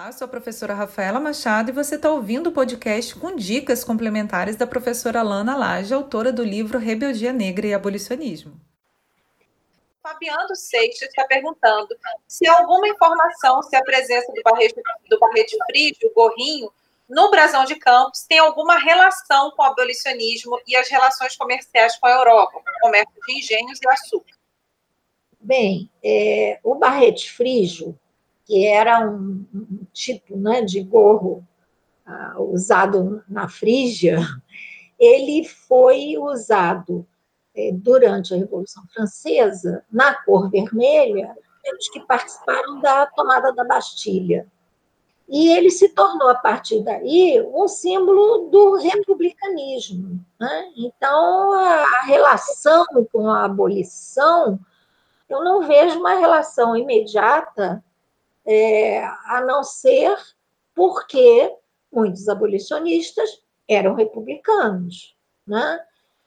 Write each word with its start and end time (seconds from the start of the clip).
Olá, 0.00 0.12
sou 0.12 0.26
a 0.26 0.28
professora 0.28 0.74
Rafaela 0.74 1.18
Machado 1.18 1.70
e 1.70 1.72
você 1.72 1.96
está 1.96 2.08
ouvindo 2.08 2.50
o 2.50 2.52
podcast 2.52 3.16
com 3.16 3.34
dicas 3.34 3.82
complementares 3.82 4.54
da 4.54 4.64
professora 4.64 5.22
Lana 5.22 5.56
Lage, 5.56 5.92
autora 5.92 6.32
do 6.32 6.44
livro 6.44 6.78
Rebeldia 6.78 7.32
Negra 7.32 7.66
e 7.66 7.74
Abolicionismo. 7.74 8.60
Fabiano 10.00 10.54
Seixas 10.54 11.08
está 11.08 11.24
perguntando 11.24 11.88
se 12.28 12.46
alguma 12.46 12.86
informação 12.86 13.60
se 13.64 13.74
a 13.74 13.82
presença 13.82 14.32
do 14.32 14.40
barrete, 14.44 14.80
do 15.10 15.18
barrete 15.18 15.56
frígio, 15.66 16.08
o 16.08 16.14
gorrinho, 16.14 16.72
no 17.08 17.28
Brasão 17.28 17.64
de 17.64 17.74
Campos 17.74 18.22
tem 18.22 18.38
alguma 18.38 18.78
relação 18.78 19.50
com 19.50 19.64
o 19.64 19.66
abolicionismo 19.66 20.60
e 20.64 20.76
as 20.76 20.88
relações 20.88 21.36
comerciais 21.36 21.98
com 21.98 22.06
a 22.06 22.12
Europa, 22.12 22.52
com 22.52 22.60
o 22.60 22.80
comércio 22.82 23.14
de 23.26 23.36
engenhos 23.36 23.80
e 23.82 23.88
açúcar. 23.88 24.36
Bem, 25.40 25.90
é, 26.04 26.60
o 26.62 26.76
barrete 26.76 27.32
frígio 27.32 27.98
que 28.48 28.66
era 28.66 29.06
um, 29.06 29.44
um 29.54 29.86
tipo 29.92 30.34
né, 30.38 30.62
de 30.62 30.82
gorro 30.82 31.46
uh, 32.06 32.42
usado 32.42 33.22
na 33.28 33.46
Frígia, 33.46 34.20
ele 34.98 35.44
foi 35.44 36.16
usado 36.16 37.06
eh, 37.54 37.70
durante 37.72 38.32
a 38.32 38.38
Revolução 38.38 38.82
Francesa 38.92 39.84
na 39.92 40.14
cor 40.24 40.50
vermelha 40.50 41.36
pelos 41.62 41.88
que 41.90 42.00
participaram 42.00 42.80
da 42.80 43.04
tomada 43.06 43.52
da 43.52 43.64
Bastilha. 43.64 44.46
E 45.28 45.50
ele 45.50 45.70
se 45.70 45.90
tornou, 45.90 46.30
a 46.30 46.34
partir 46.34 46.82
daí, 46.82 47.46
um 47.52 47.68
símbolo 47.68 48.48
do 48.48 48.76
republicanismo. 48.76 50.24
Né? 50.40 50.72
Então, 50.74 51.52
a 51.52 52.00
relação 52.06 52.86
com 53.12 53.28
a 53.28 53.44
abolição, 53.44 54.58
eu 55.28 55.44
não 55.44 55.60
vejo 55.60 56.00
uma 56.00 56.14
relação 56.14 56.74
imediata 56.74 57.84
é, 58.48 59.04
a 59.04 59.42
não 59.46 59.62
ser 59.62 60.16
porque 60.74 61.54
muitos 61.92 62.30
abolicionistas 62.30 63.42
eram 63.68 63.94
republicanos. 63.94 65.14
Né? 65.46 65.84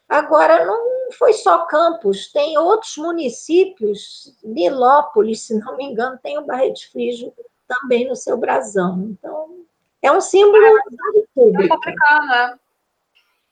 Agora, 0.07 0.63
não 0.63 1.11
foi 1.17 1.33
só 1.33 1.65
Campos, 1.65 2.31
tem 2.31 2.57
outros 2.59 2.95
municípios, 2.97 4.37
Nilópolis, 4.43 5.47
se 5.47 5.57
não 5.57 5.75
me 5.75 5.85
engano, 5.85 6.19
tem 6.21 6.37
o 6.37 6.45
Barreto 6.45 6.91
Frígio 6.91 7.33
também 7.67 8.07
no 8.07 8.15
seu 8.15 8.37
brasão. 8.37 9.09
Então, 9.09 9.65
é 9.99 10.11
um 10.11 10.21
símbolo 10.21 10.63
é, 10.63 10.71
da 10.71 11.19
República. 11.19 11.75
É 11.87 12.19
né? 12.27 12.59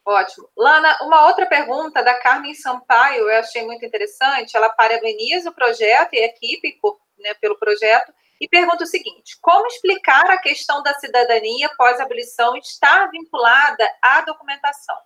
Ótimo. 0.05 0.47
Lana, 0.55 0.95
uma 1.01 1.27
outra 1.27 1.47
pergunta 1.47 2.03
da 2.03 2.19
Carmen 2.19 2.53
Sampaio, 2.53 3.29
eu 3.29 3.39
achei 3.39 3.65
muito 3.65 3.83
interessante. 3.83 4.55
Ela 4.55 4.69
parabeniza 4.69 5.49
o 5.49 5.53
projeto 5.53 6.13
e 6.13 6.19
a 6.19 6.25
equipe 6.25 6.77
por, 6.81 6.99
né, 7.17 7.33
pelo 7.35 7.57
projeto 7.57 8.13
e 8.39 8.47
pergunta 8.47 8.83
o 8.83 8.87
seguinte: 8.87 9.37
como 9.41 9.67
explicar 9.67 10.29
a 10.31 10.37
questão 10.37 10.81
da 10.81 10.93
cidadania 10.95 11.69
pós-abolição 11.77 12.55
estar 12.55 13.09
vinculada 13.11 13.85
à 14.01 14.21
documentação? 14.21 14.97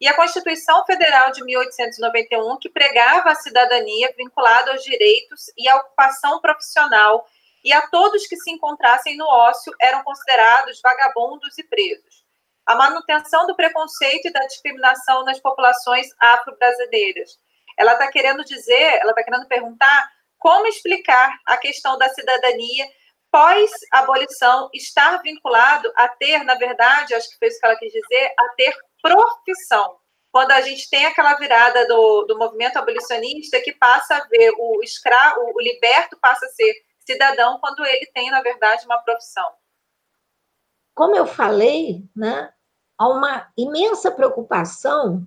E 0.00 0.08
a 0.08 0.16
Constituição 0.16 0.84
Federal 0.84 1.30
de 1.30 1.44
1891, 1.44 2.58
que 2.58 2.68
pregava 2.68 3.30
a 3.30 3.36
cidadania 3.36 4.12
vinculada 4.16 4.72
aos 4.72 4.82
direitos 4.82 5.46
e 5.56 5.68
à 5.68 5.76
ocupação 5.76 6.40
profissional, 6.40 7.24
e 7.64 7.72
a 7.72 7.86
todos 7.86 8.26
que 8.26 8.36
se 8.36 8.50
encontrassem 8.50 9.16
no 9.16 9.24
ócio 9.24 9.72
eram 9.80 10.02
considerados 10.02 10.80
vagabundos 10.82 11.56
e 11.56 11.62
presos. 11.62 12.24
A 12.66 12.74
manutenção 12.74 13.46
do 13.46 13.54
preconceito 13.54 14.26
e 14.26 14.32
da 14.32 14.40
discriminação 14.40 15.24
nas 15.24 15.38
populações 15.38 16.08
afro-brasileiras. 16.18 17.38
Ela 17.78 17.92
está 17.92 18.08
querendo 18.10 18.44
dizer, 18.44 18.98
ela 19.00 19.10
está 19.10 19.22
querendo 19.22 19.46
perguntar 19.46 20.10
como 20.42 20.66
explicar 20.66 21.38
a 21.46 21.56
questão 21.56 21.96
da 21.96 22.08
cidadania 22.08 22.84
pós-abolição 23.30 24.68
estar 24.74 25.22
vinculado 25.22 25.90
a 25.96 26.08
ter, 26.08 26.42
na 26.42 26.56
verdade, 26.56 27.14
acho 27.14 27.30
que 27.30 27.38
foi 27.38 27.46
isso 27.46 27.60
que 27.60 27.64
ela 27.64 27.76
quis 27.76 27.92
dizer, 27.92 28.34
a 28.38 28.48
ter 28.56 28.76
profissão. 29.00 29.96
Quando 30.32 30.50
a 30.50 30.60
gente 30.60 30.90
tem 30.90 31.06
aquela 31.06 31.34
virada 31.34 31.86
do, 31.86 32.24
do 32.24 32.36
movimento 32.36 32.76
abolicionista 32.76 33.60
que 33.60 33.72
passa 33.72 34.16
a 34.16 34.26
ver 34.26 34.52
o 34.58 34.82
escravo, 34.82 35.40
o 35.54 35.60
liberto 35.60 36.18
passa 36.20 36.44
a 36.44 36.48
ser 36.48 36.74
cidadão 37.06 37.58
quando 37.60 37.84
ele 37.86 38.06
tem, 38.12 38.28
na 38.30 38.42
verdade, 38.42 38.84
uma 38.84 38.98
profissão. 38.98 39.48
Como 40.92 41.14
eu 41.14 41.26
falei, 41.26 42.02
né, 42.14 42.52
há 42.98 43.08
uma 43.08 43.48
imensa 43.56 44.10
preocupação 44.10 45.24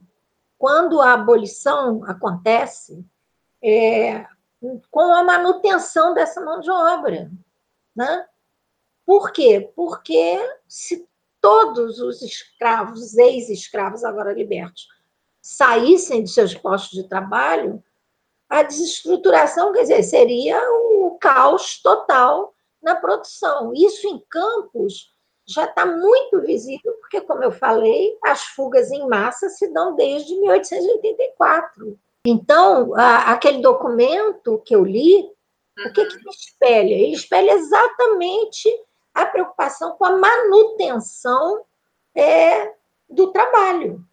quando 0.57 1.01
a 1.01 1.13
abolição 1.13 2.03
acontece, 2.03 3.05
é, 3.63 4.25
com 4.89 5.13
a 5.13 5.23
manutenção 5.23 6.13
dessa 6.13 6.41
mão 6.41 6.59
de 6.59 6.69
obra. 6.69 7.31
Né? 7.95 8.25
Por 9.05 9.31
quê? 9.31 9.71
Porque 9.75 10.37
se 10.67 11.07
todos 11.39 11.99
os 11.99 12.21
escravos, 12.21 13.15
ex-escravos 13.17 14.03
agora 14.03 14.33
libertos, 14.33 14.87
saíssem 15.41 16.23
de 16.23 16.31
seus 16.31 16.55
postos 16.55 16.91
de 16.99 17.07
trabalho, 17.07 17.83
a 18.49 18.63
desestruturação, 18.63 19.71
quer 19.71 19.81
dizer, 19.81 20.03
seria 20.03 20.59
o 20.71 21.17
caos 21.19 21.81
total 21.81 22.55
na 22.81 22.95
produção. 22.95 23.71
Isso 23.73 24.07
em 24.07 24.23
campos 24.29 25.13
já 25.45 25.65
está 25.65 25.85
muito 25.85 26.41
visível, 26.41 26.93
porque, 26.93 27.21
como 27.21 27.43
eu 27.43 27.51
falei, 27.51 28.17
as 28.23 28.41
fugas 28.41 28.91
em 28.91 29.07
massa 29.07 29.49
se 29.49 29.67
dão 29.71 29.95
desde 29.95 30.35
1884. 30.39 31.99
Então, 32.25 32.95
a, 32.95 33.31
aquele 33.31 33.61
documento 33.61 34.61
que 34.65 34.75
eu 34.75 34.83
li, 34.83 35.15
uhum. 35.77 35.85
o 35.85 35.93
que, 35.93 36.05
que 36.05 36.15
ele 36.15 36.29
espelha? 36.29 36.93
Ele 36.93 37.13
espelha 37.13 37.51
exatamente 37.53 38.69
a 39.13 39.25
preocupação 39.25 39.95
com 39.97 40.05
a 40.05 40.17
manutenção 40.17 41.63
é, 42.15 42.73
do 43.09 43.31
trabalho. 43.31 44.03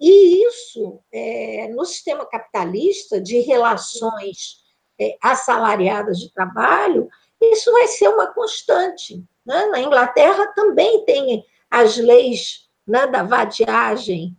E 0.00 0.46
isso, 0.46 1.00
é, 1.12 1.68
no 1.68 1.84
sistema 1.84 2.26
capitalista, 2.26 3.20
de 3.20 3.40
relações 3.40 4.64
é, 5.00 5.16
assalariadas 5.22 6.18
de 6.18 6.32
trabalho, 6.32 7.08
isso 7.40 7.70
vai 7.72 7.86
ser 7.86 8.08
uma 8.08 8.32
constante. 8.32 9.24
Né? 9.46 9.66
Na 9.66 9.80
Inglaterra 9.80 10.46
também 10.54 11.04
tem 11.04 11.44
as 11.70 11.96
leis 11.96 12.68
né, 12.86 13.06
da 13.06 13.22
vadiagem, 13.22 14.36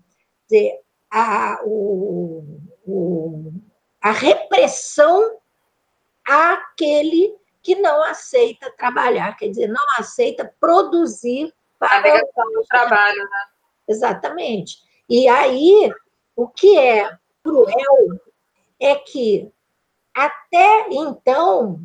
a, 1.12 1.62
o, 1.64 2.60
o, 2.86 3.54
a 4.02 4.12
repressão 4.12 5.40
àquele 6.26 7.36
que 7.62 7.76
não 7.76 8.04
aceita 8.04 8.72
trabalhar, 8.78 9.36
quer 9.36 9.50
dizer, 9.50 9.68
não 9.68 9.84
aceita 9.98 10.54
produzir 10.60 11.54
para 11.78 11.98
a 11.98 12.02
negação 12.02 12.52
do 12.54 12.64
trabalho, 12.68 13.24
né? 13.24 13.46
Exatamente. 13.88 14.78
E 15.10 15.28
aí, 15.28 15.92
o 16.36 16.48
que 16.48 16.78
é 16.78 17.18
cruel 17.44 18.22
é 18.80 18.96
que 18.96 19.52
até 20.14 20.88
então, 20.92 21.82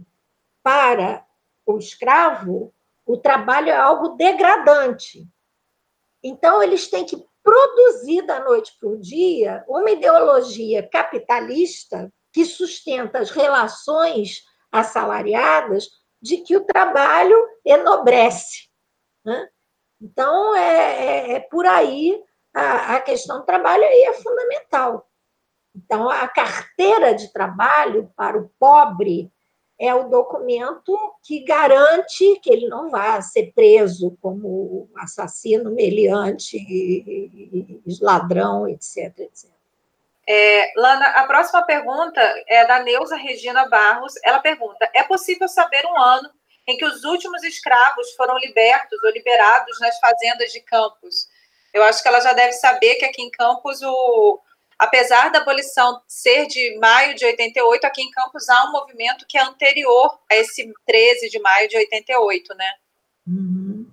para 0.62 1.25
o 1.67 1.79
escravo, 1.79 2.73
o 3.06 3.17
trabalho 3.17 3.71
é 3.71 3.77
algo 3.77 4.11
degradante. 4.11 5.29
Então, 6.23 6.62
eles 6.62 6.89
têm 6.89 7.05
que 7.05 7.27
produzir 7.44 8.22
da 8.22 8.41
noite 8.41 8.72
para 8.81 8.88
o 8.88 8.99
dia 8.99 9.62
uma 9.69 9.91
ideologia 9.91 10.88
capitalista 10.88 12.10
que 12.32 12.44
sustenta 12.44 13.19
as 13.19 13.31
relações 13.31 14.43
assalariadas 14.72 15.88
de 16.21 16.38
que 16.38 16.56
o 16.56 16.64
trabalho 16.64 17.37
enobrece. 17.64 18.69
Né? 19.25 19.49
Então, 20.00 20.56
é, 20.56 20.62
é, 20.62 21.32
é, 21.32 21.41
por 21.41 21.67
aí 21.67 22.20
a, 22.52 22.96
a 22.96 23.00
questão 23.00 23.41
do 23.41 23.44
trabalho 23.47 23.85
aí 23.85 24.05
é 24.05 24.12
fundamental. 24.14 25.08
Então, 25.76 26.08
a 26.08 26.26
carteira 26.26 27.14
de 27.14 27.32
trabalho 27.32 28.11
para 28.17 28.38
o 28.38 28.49
pobre 28.58 29.31
é 29.79 29.94
o 29.94 30.09
documento 30.09 30.97
que 31.23 31.44
garante 31.44 32.38
que 32.41 32.50
ele 32.50 32.69
não 32.69 32.91
vá 32.91 33.21
ser 33.21 33.53
preso 33.55 34.17
como 34.23 34.88
assassino, 34.97 35.71
meliante, 35.71 36.56
ladrão, 38.00 38.69
etc. 38.69 39.19
etc. 39.19 39.50
É, 40.26 40.73
Lana, 40.76 41.05
a 41.05 41.26
próxima 41.26 41.62
pergunta 41.65 42.21
é 42.47 42.67
da 42.67 42.82
Neuza 42.82 43.17
Regina 43.17 43.69
Barros. 43.69 44.15
Ela 44.25 44.38
pergunta: 44.38 44.88
é 44.94 45.03
possível 45.03 45.49
saber 45.49 45.85
um 45.87 46.00
ano 46.00 46.31
em 46.67 46.76
que 46.76 46.85
os 46.85 47.05
últimos 47.05 47.43
escravos 47.43 48.12
foram 48.15 48.38
libertos 48.38 49.03
ou 49.03 49.11
liberados 49.11 49.79
nas 49.81 49.99
fazendas 49.99 50.53
de 50.53 50.61
Campos? 50.61 51.29
Eu 51.75 51.82
acho 51.82 52.03
que 52.03 52.09
ela 52.09 52.21
já 52.21 52.32
deve 52.32 52.53
saber 52.53 52.94
que 52.94 53.05
aqui 53.05 53.21
em 53.21 53.31
Campos 53.31 53.82
o, 53.82 54.41
apesar 54.79 55.31
da 55.31 55.41
abolição 55.41 56.00
ser 56.06 56.47
de 56.47 56.79
maio 56.79 57.15
de 57.15 57.25
88, 57.25 57.85
aqui 57.85 58.03
em 58.03 58.11
Campos 58.11 58.49
há 58.49 58.69
um 58.69 58.73
movimento 58.73 59.26
que 59.29 59.38
é 59.38 59.43
anterior 59.43 60.19
a 60.31 60.37
esse 60.37 60.73
13 60.87 61.31
de 61.31 61.38
maio 61.41 61.69
de 61.69 61.76
88, 61.76 62.55
né? 62.55 62.73
Uhum. 63.26 63.87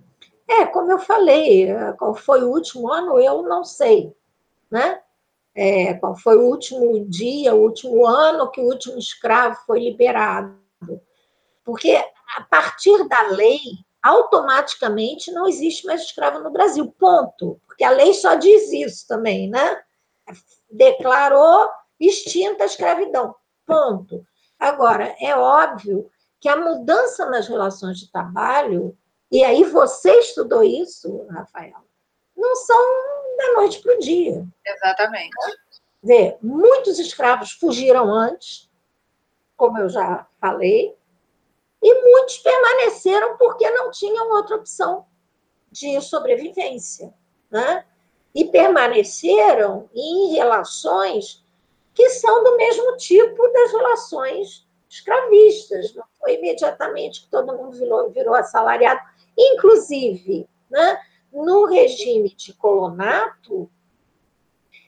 É, 0.47 0.65
como 0.65 0.91
eu 0.91 0.99
falei, 0.99 1.67
qual 1.97 2.13
foi 2.13 2.43
o 2.43 2.49
último 2.49 2.91
ano, 2.91 3.19
eu 3.19 3.41
não 3.43 3.63
sei, 3.63 4.13
né? 4.69 4.99
É, 5.55 5.93
qual 5.95 6.15
foi 6.15 6.37
o 6.37 6.43
último 6.43 7.05
dia, 7.07 7.53
o 7.53 7.61
último 7.61 8.05
ano 8.05 8.51
que 8.51 8.59
o 8.59 8.65
último 8.65 8.97
escravo 8.97 9.57
foi 9.65 9.79
liberado. 9.79 10.59
Porque 11.63 11.95
a 12.35 12.41
partir 12.41 13.07
da 13.07 13.21
lei 13.29 13.59
automaticamente 14.01 15.31
não 15.31 15.47
existe 15.47 15.85
mais 15.85 16.01
escravo 16.01 16.39
no 16.39 16.51
Brasil, 16.51 16.93
ponto. 16.97 17.59
Porque 17.67 17.83
a 17.83 17.91
lei 17.91 18.13
só 18.13 18.35
diz 18.35 18.71
isso 18.71 19.07
também, 19.07 19.49
né? 19.49 19.81
Declarou 20.69 21.69
extinta 21.99 22.63
a 22.63 22.67
escravidão, 22.67 23.35
ponto. 23.65 24.25
Agora, 24.59 25.15
é 25.19 25.35
óbvio 25.35 26.09
que 26.39 26.49
a 26.49 26.55
mudança 26.55 27.25
nas 27.27 27.47
relações 27.47 27.99
de 27.99 28.11
trabalho, 28.11 28.97
e 29.31 29.43
aí 29.43 29.63
você 29.63 30.11
estudou 30.19 30.63
isso, 30.63 31.25
Rafael, 31.27 31.85
não 32.35 32.55
são 32.55 32.77
da 33.37 33.53
noite 33.53 33.81
para 33.81 33.95
o 33.95 33.99
dia. 33.99 34.45
Exatamente. 34.65 35.31
Vê, 36.03 36.37
muitos 36.41 36.97
escravos 36.97 37.51
fugiram 37.51 38.11
antes, 38.11 38.69
como 39.55 39.77
eu 39.77 39.87
já 39.87 40.27
falei, 40.39 40.97
e 41.81 42.01
muitos 42.01 42.37
permaneceram 42.39 43.37
porque 43.37 43.69
não 43.69 43.91
tinham 43.91 44.31
outra 44.31 44.55
opção 44.55 45.05
de 45.71 45.99
sobrevivência. 46.01 47.13
Né? 47.49 47.85
E 48.33 48.45
permaneceram 48.45 49.89
em 49.93 50.33
relações 50.33 51.43
que 51.93 52.09
são 52.09 52.43
do 52.43 52.55
mesmo 52.57 52.95
tipo 52.97 53.47
das 53.49 53.71
relações 53.71 54.67
escravistas. 54.89 55.93
Não 55.93 56.05
foi 56.19 56.35
imediatamente 56.35 57.23
que 57.23 57.29
todo 57.29 57.55
mundo 57.55 57.77
virou, 57.77 58.09
virou 58.09 58.33
assalariado. 58.33 59.01
Inclusive, 59.37 60.47
né, 60.69 61.01
no 61.31 61.65
regime 61.65 62.33
de 62.35 62.53
colonato, 62.53 63.69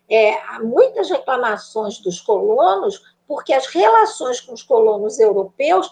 é, 0.09 0.33
há 0.47 0.59
muitas 0.59 1.09
reclamações 1.09 1.99
dos 1.99 2.21
colonos, 2.21 3.15
porque 3.27 3.53
as 3.53 3.67
relações 3.67 4.41
com 4.41 4.53
os 4.53 4.63
colonos 4.63 5.19
europeus 5.19 5.89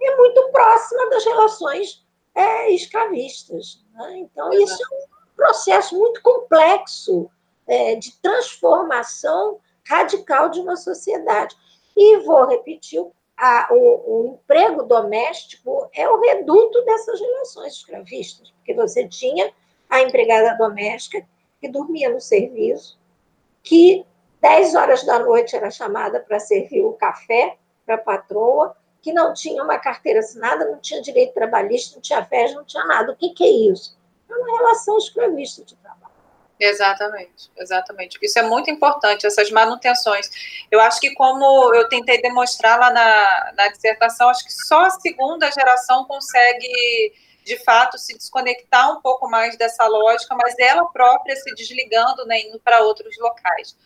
é 0.00 0.16
muito 0.16 0.50
próxima 0.50 1.08
das 1.10 1.24
relações 1.24 2.06
é, 2.34 2.70
escravistas. 2.70 3.84
Né? 3.92 4.18
Então, 4.18 4.52
isso 4.52 4.82
é 4.82 4.86
um 4.94 5.15
processo 5.36 5.96
muito 5.96 6.22
complexo 6.22 7.30
é, 7.66 7.94
de 7.94 8.12
transformação 8.20 9.60
radical 9.86 10.48
de 10.48 10.60
uma 10.60 10.76
sociedade. 10.76 11.56
E 11.96 12.18
vou 12.18 12.46
repetir, 12.46 13.04
a, 13.36 13.68
o, 13.70 13.76
o, 13.76 14.34
emprego 14.34 14.82
doméstico 14.82 15.88
é 15.94 16.08
o 16.08 16.20
reduto 16.20 16.82
dessas 16.84 17.20
relações 17.20 17.74
escravistas, 17.74 18.50
porque 18.50 18.74
você 18.74 19.06
tinha 19.06 19.52
a 19.90 20.02
empregada 20.02 20.56
doméstica 20.56 21.26
que 21.60 21.68
dormia 21.68 22.08
no 22.08 22.20
serviço, 22.20 22.98
que 23.62 24.04
10 24.40 24.74
horas 24.74 25.04
da 25.04 25.18
noite 25.18 25.54
era 25.56 25.70
chamada 25.70 26.20
para 26.20 26.40
servir 26.40 26.82
o 26.82 26.92
café 26.92 27.56
para 27.84 27.96
a 27.96 27.98
patroa, 27.98 28.76
que 29.02 29.12
não 29.12 29.32
tinha 29.32 29.62
uma 29.62 29.78
carteira 29.78 30.20
assinada, 30.20 30.68
não 30.68 30.80
tinha 30.80 31.00
direito 31.00 31.32
trabalhista, 31.32 31.94
não 31.94 32.02
tinha 32.02 32.24
férias, 32.24 32.54
não 32.54 32.64
tinha 32.64 32.84
nada. 32.84 33.12
O 33.12 33.16
que, 33.16 33.30
que 33.30 33.44
é 33.44 33.70
isso? 33.70 33.95
É 34.28 34.34
uma 34.34 34.58
relação 34.58 34.98
escravista 34.98 35.64
de 35.64 35.76
trabalho. 35.76 36.16
Exatamente, 36.58 37.50
exatamente. 37.58 38.18
Isso 38.22 38.38
é 38.38 38.42
muito 38.42 38.70
importante, 38.70 39.26
essas 39.26 39.50
manutenções. 39.50 40.30
Eu 40.70 40.80
acho 40.80 40.98
que, 41.00 41.12
como 41.14 41.74
eu 41.74 41.86
tentei 41.88 42.20
demonstrar 42.20 42.78
lá 42.78 42.90
na, 42.90 43.52
na 43.54 43.68
dissertação, 43.68 44.30
acho 44.30 44.44
que 44.44 44.52
só 44.52 44.86
a 44.86 44.90
segunda 44.90 45.50
geração 45.52 46.06
consegue, 46.06 47.12
de 47.44 47.62
fato, 47.62 47.98
se 47.98 48.16
desconectar 48.16 48.90
um 48.90 49.02
pouco 49.02 49.28
mais 49.28 49.56
dessa 49.58 49.86
lógica, 49.86 50.34
mas 50.34 50.54
ela 50.58 50.86
própria 50.86 51.36
se 51.36 51.54
desligando, 51.54 52.24
né, 52.24 52.40
indo 52.40 52.58
para 52.60 52.80
outros 52.80 53.16
locais. 53.18 53.76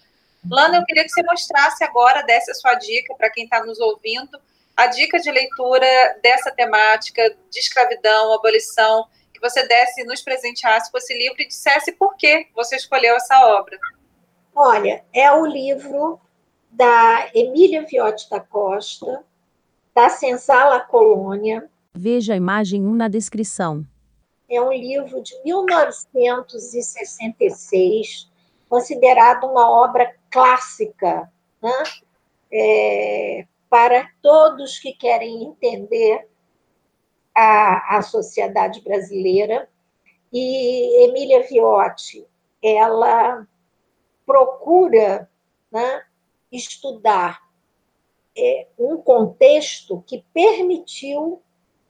Lana, 0.48 0.78
eu 0.78 0.84
queria 0.84 1.02
que 1.02 1.10
você 1.10 1.22
mostrasse 1.24 1.82
agora, 1.82 2.22
desse 2.22 2.52
a 2.52 2.54
sua 2.54 2.74
dica 2.74 3.14
para 3.16 3.30
quem 3.30 3.44
está 3.44 3.64
nos 3.64 3.80
ouvindo, 3.80 4.40
a 4.76 4.86
dica 4.86 5.18
de 5.18 5.30
leitura 5.30 6.18
dessa 6.22 6.50
temática 6.52 7.36
de 7.50 7.58
escravidão, 7.58 8.32
abolição, 8.32 9.06
que 9.40 9.48
você 9.48 9.66
desse, 9.66 10.04
nos 10.04 10.20
presenteasse 10.20 10.92
com 10.92 10.98
esse 10.98 11.16
livro 11.16 11.40
e 11.40 11.48
dissesse 11.48 11.92
por 11.92 12.14
que 12.16 12.48
você 12.54 12.76
escolheu 12.76 13.16
essa 13.16 13.46
obra. 13.46 13.78
Olha, 14.54 15.02
é 15.12 15.32
o 15.32 15.44
livro 15.46 16.20
da 16.70 17.30
Emília 17.34 17.86
Viotti 17.86 18.28
da 18.28 18.38
Costa, 18.38 19.24
da 19.94 20.10
Senzala 20.10 20.80
Colônia. 20.80 21.70
Veja 21.94 22.34
a 22.34 22.36
imagem 22.36 22.86
1 22.86 22.94
na 22.94 23.08
descrição. 23.08 23.82
É 24.48 24.60
um 24.60 24.72
livro 24.72 25.22
de 25.22 25.32
1966, 25.44 28.28
considerado 28.68 29.44
uma 29.44 29.70
obra 29.70 30.12
clássica, 30.30 31.32
né? 31.62 31.82
É, 32.52 33.46
para 33.68 34.10
todos 34.20 34.80
que 34.80 34.92
querem 34.92 35.44
entender 35.44 36.28
a, 37.34 37.98
a 37.98 38.02
sociedade 38.02 38.80
brasileira. 38.82 39.68
E 40.32 41.04
Emília 41.04 41.42
Viotti, 41.42 42.26
ela 42.62 43.46
procura 44.24 45.28
né, 45.72 46.04
estudar 46.52 47.40
é, 48.36 48.66
um 48.78 48.96
contexto 48.96 50.04
que 50.06 50.24
permitiu 50.32 51.42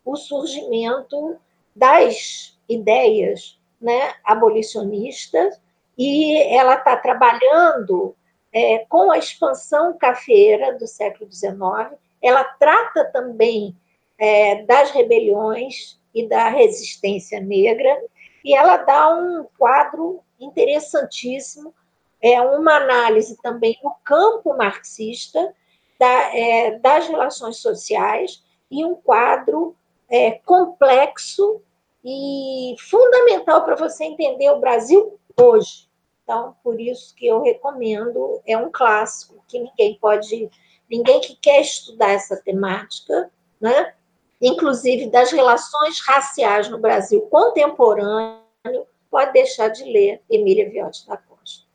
o 0.05 0.17
surgimento 0.17 1.37
das 1.77 2.59
ideias 2.69 3.61
né, 3.81 4.15
abolicionistas, 4.25 5.61
e 5.97 6.43
ela 6.55 6.77
está 6.77 6.97
trabalhando 6.97 8.15
é, 8.53 8.79
com 8.89 9.11
a 9.11 9.19
expansão 9.19 9.97
cafeira 9.97 10.77
do 10.79 10.87
século 10.87 11.31
XIX, 11.31 11.99
ela 12.23 12.45
trata 12.45 13.05
também 13.05 13.77
é, 14.21 14.63
das 14.65 14.91
rebeliões 14.91 15.99
e 16.15 16.29
da 16.29 16.51
resistência 16.51 17.41
negra, 17.41 17.99
e 18.45 18.55
ela 18.55 18.77
dá 18.77 19.15
um 19.15 19.47
quadro 19.59 20.21
interessantíssimo, 20.39 21.75
é 22.23 22.41
uma 22.41 22.77
análise 22.77 23.41
também 23.41 23.79
no 23.83 23.95
campo 24.05 24.55
marxista 24.57 25.55
da, 25.99 26.37
é, 26.37 26.79
das 26.79 27.09
relações 27.09 27.57
sociais 27.57 28.45
e 28.71 28.85
um 28.85 28.95
quadro 28.95 29.75
é, 30.09 30.33
complexo 30.33 31.62
e 32.05 32.75
fundamental 32.79 33.65
para 33.65 33.77
você 33.77 34.05
entender 34.05 34.50
o 34.50 34.61
Brasil 34.61 35.19
hoje. 35.39 35.89
Então, 36.23 36.55
por 36.62 36.79
isso 36.79 37.15
que 37.15 37.27
eu 37.27 37.43
recomendo, 37.43 38.41
é 38.47 38.57
um 38.57 38.71
clássico 38.71 39.43
que 39.49 39.59
ninguém 39.59 39.99
pode, 39.99 40.50
ninguém 40.91 41.21
que 41.21 41.37
quer 41.37 41.61
estudar 41.61 42.11
essa 42.11 42.37
temática, 42.37 43.31
né? 43.61 43.95
Inclusive 44.40 45.11
das 45.11 45.30
relações 45.30 46.00
raciais 46.00 46.68
no 46.68 46.78
Brasil 46.78 47.20
contemporâneo, 47.23 48.87
pode 49.11 49.32
deixar 49.32 49.68
de 49.68 49.85
ler 49.85 50.23
Emília 50.30 50.68
Viotti 50.68 51.06
da 51.06 51.16
Costa. 51.16 51.66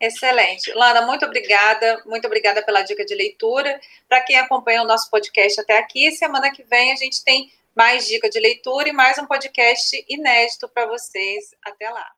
Excelente. 0.00 0.72
Lana, 0.74 1.02
muito 1.02 1.24
obrigada. 1.24 2.02
Muito 2.06 2.26
obrigada 2.26 2.62
pela 2.62 2.82
dica 2.82 3.04
de 3.04 3.14
leitura. 3.14 3.80
Para 4.08 4.22
quem 4.22 4.36
acompanha 4.36 4.82
o 4.82 4.86
nosso 4.86 5.10
podcast 5.10 5.60
até 5.60 5.78
aqui, 5.78 6.12
semana 6.12 6.52
que 6.52 6.62
vem 6.62 6.92
a 6.92 6.96
gente 6.96 7.24
tem 7.24 7.52
mais 7.74 8.06
dica 8.06 8.28
de 8.28 8.38
leitura 8.38 8.88
e 8.88 8.92
mais 8.92 9.18
um 9.18 9.26
podcast 9.26 10.04
inédito 10.08 10.68
para 10.68 10.86
vocês. 10.86 11.54
Até 11.64 11.90
lá. 11.90 12.17